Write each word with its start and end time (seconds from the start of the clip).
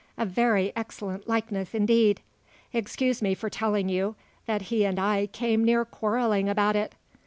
A 0.17 0.25
very 0.25 0.73
excellent 0.75 1.27
likeness, 1.27 1.75
indeed. 1.75 2.21
Excuse 2.73 3.21
me 3.21 3.35
for 3.35 3.51
telling 3.51 3.87
you, 3.87 4.15
that 4.47 4.63
he 4.73 4.83
and 4.83 4.99
I 4.99 5.27
came 5.27 5.63
near 5.63 5.85
quarrelling 5.85 6.49
about 6.49 6.75
it. 6.75 6.95